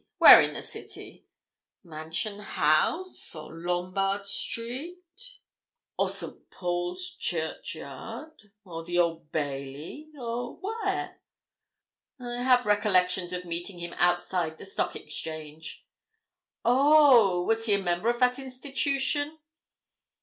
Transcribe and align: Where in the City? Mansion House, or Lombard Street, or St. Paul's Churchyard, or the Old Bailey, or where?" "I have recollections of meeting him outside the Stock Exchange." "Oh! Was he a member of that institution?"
Where 0.17 0.41
in 0.41 0.53
the 0.55 0.63
City? 0.63 1.27
Mansion 1.83 2.39
House, 2.39 3.35
or 3.35 3.53
Lombard 3.53 4.25
Street, 4.25 4.97
or 5.95 6.09
St. 6.09 6.49
Paul's 6.49 7.15
Churchyard, 7.19 8.51
or 8.65 8.83
the 8.83 8.97
Old 8.97 9.31
Bailey, 9.31 10.07
or 10.19 10.55
where?" 10.57 11.21
"I 12.19 12.41
have 12.41 12.65
recollections 12.65 13.31
of 13.31 13.45
meeting 13.45 13.77
him 13.77 13.93
outside 13.99 14.57
the 14.57 14.65
Stock 14.65 14.95
Exchange." 14.95 15.85
"Oh! 16.65 17.43
Was 17.43 17.67
he 17.67 17.75
a 17.75 17.79
member 17.79 18.09
of 18.09 18.19
that 18.21 18.39
institution?" 18.39 19.37